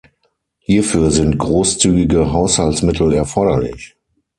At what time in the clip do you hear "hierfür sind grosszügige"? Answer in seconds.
0.57-2.31